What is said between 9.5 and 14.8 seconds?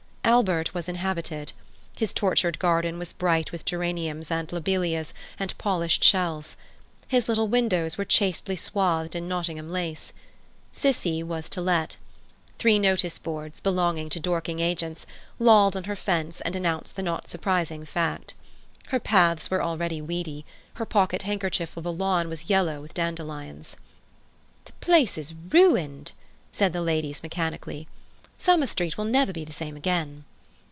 lace. "Cissie" was to let. Three notice boards, belonging to Dorking